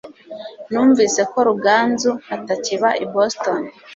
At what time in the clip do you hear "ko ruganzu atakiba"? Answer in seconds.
1.31-2.89